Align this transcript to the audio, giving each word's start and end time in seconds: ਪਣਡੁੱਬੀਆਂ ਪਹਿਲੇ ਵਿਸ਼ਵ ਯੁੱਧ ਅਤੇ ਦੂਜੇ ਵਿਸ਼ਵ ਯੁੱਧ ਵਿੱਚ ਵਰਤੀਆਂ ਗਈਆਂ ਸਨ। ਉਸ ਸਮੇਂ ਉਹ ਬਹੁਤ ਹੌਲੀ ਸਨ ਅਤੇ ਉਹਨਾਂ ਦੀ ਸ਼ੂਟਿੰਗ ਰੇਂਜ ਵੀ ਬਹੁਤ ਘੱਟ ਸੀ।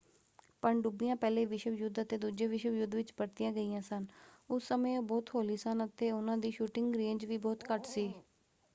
ਪਣਡੁੱਬੀਆਂ 0.63 1.15
ਪਹਿਲੇ 1.15 1.43
ਵਿਸ਼ਵ 1.45 1.73
ਯੁੱਧ 1.73 2.01
ਅਤੇ 2.01 2.17
ਦੂਜੇ 2.17 2.47
ਵਿਸ਼ਵ 2.47 2.75
ਯੁੱਧ 2.75 2.95
ਵਿੱਚ 2.95 3.13
ਵਰਤੀਆਂ 3.19 3.51
ਗਈਆਂ 3.53 3.81
ਸਨ। 3.81 4.05
ਉਸ 4.49 4.67
ਸਮੇਂ 4.67 4.97
ਉਹ 4.97 5.03
ਬਹੁਤ 5.03 5.29
ਹੌਲੀ 5.35 5.57
ਸਨ 5.57 5.85
ਅਤੇ 5.85 6.11
ਉਹਨਾਂ 6.11 6.37
ਦੀ 6.37 6.51
ਸ਼ੂਟਿੰਗ 6.51 6.95
ਰੇਂਜ 6.95 7.25
ਵੀ 7.25 7.37
ਬਹੁਤ 7.39 7.63
ਘੱਟ 7.71 7.85
ਸੀ। 7.85 8.11